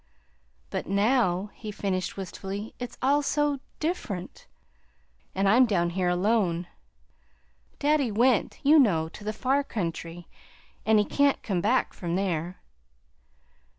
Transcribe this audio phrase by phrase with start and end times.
[0.71, 4.47] "But now" he finished wistfully, "it's all, so different,
[5.35, 6.65] and I'm down here alone.
[7.77, 10.27] Daddy went, you know, to the far country;
[10.87, 12.63] and he can't come back from there."